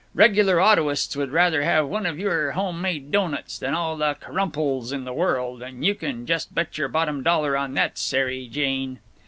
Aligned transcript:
Regular 0.15 0.55
autoists 0.55 1.15
would 1.15 1.29
rather 1.31 1.61
have 1.61 1.87
one 1.87 2.07
of 2.07 2.17
your 2.17 2.53
home 2.53 2.81
made 2.81 3.11
doughnuts 3.11 3.59
than 3.59 3.75
all 3.75 3.95
the 3.95 4.15
crumples 4.15 4.91
in 4.91 5.05
the 5.05 5.13
world, 5.13 5.61
and 5.61 5.85
you 5.85 5.93
can 5.93 6.25
just 6.25 6.55
bet 6.55 6.75
your 6.75 6.87
bottom 6.87 7.21
dollar 7.21 7.55
on 7.55 7.75
that, 7.75 7.99
Sary 7.99 8.47
Jane." 8.51 8.97